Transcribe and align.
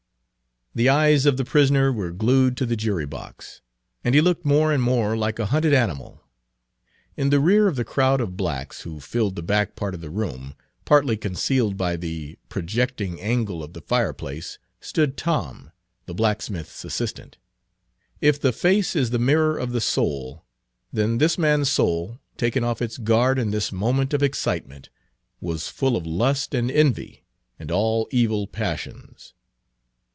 The 0.73 0.87
eyes 0.87 1.25
of 1.25 1.35
the 1.35 1.43
prisoner 1.43 1.91
were 1.91 2.13
glued 2.13 2.55
to 2.55 2.65
the 2.65 2.77
jury 2.77 3.05
box, 3.05 3.59
and 4.05 4.15
he 4.15 4.21
looked 4.21 4.45
more 4.45 4.71
and 4.71 4.81
more 4.81 5.17
like 5.17 5.37
a 5.37 5.47
hunted 5.47 5.73
animal. 5.73 6.21
In 7.17 7.29
the 7.29 7.41
rear 7.41 7.67
of 7.67 7.75
the 7.75 7.83
crowd 7.83 8.21
of 8.21 8.37
blacks 8.37 8.83
who 8.83 9.01
filled 9.01 9.35
the 9.35 9.43
back 9.43 9.75
part 9.75 9.93
of 9.93 9.99
the 9.99 10.09
room, 10.09 10.55
partly 10.85 11.17
concealed 11.17 11.75
by 11.75 11.97
the 11.97 12.39
projecting 12.47 13.19
angle 13.19 13.61
of 13.61 13.73
the 13.73 13.81
fireplace, 13.81 14.59
stood 14.79 15.17
Tom, 15.17 15.73
the 16.05 16.13
blacksmith's 16.13 16.85
assistant. 16.85 17.37
If 18.21 18.39
the 18.39 18.53
face 18.53 18.95
is 18.95 19.09
the 19.09 19.19
mirror 19.19 19.57
of 19.57 19.73
the 19.73 19.81
soul, 19.81 20.45
then 20.93 21.17
this 21.17 21.37
man's 21.37 21.67
soul, 21.67 22.21
taken 22.37 22.63
off 22.63 22.81
its 22.81 22.97
guard 22.97 23.37
in 23.39 23.51
this 23.51 23.73
moment 23.73 24.13
of 24.13 24.23
excitement, 24.23 24.87
was 25.41 25.67
full 25.67 25.97
of 25.97 26.07
lust 26.07 26.55
and 26.55 26.71
envy 26.71 27.25
and 27.59 27.69
all 27.71 28.07
evil 28.09 28.47
passions. 28.47 29.33